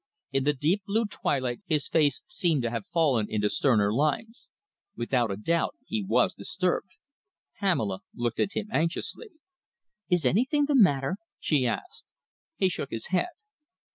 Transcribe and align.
In 0.31 0.45
the 0.45 0.53
deep 0.53 0.81
blue 0.87 1.05
twilight 1.05 1.61
his 1.67 1.87
face 1.87 2.23
seemed 2.25 2.63
to 2.63 2.71
have 2.71 2.87
fallen 2.91 3.27
into 3.29 3.51
sterner 3.51 3.93
lines. 3.93 4.49
Without 4.95 5.29
a 5.29 5.37
doubt 5.37 5.75
he 5.85 6.01
was 6.03 6.33
disturbed. 6.33 6.95
Pamela 7.59 7.99
looked 8.15 8.39
at 8.39 8.53
him 8.53 8.67
anxiously. 8.71 9.29
"Is 10.09 10.25
anything 10.25 10.65
the 10.65 10.73
matter?" 10.73 11.17
she 11.39 11.67
asked. 11.67 12.11
He 12.55 12.67
shook 12.67 12.89
his 12.89 13.09
head. 13.09 13.27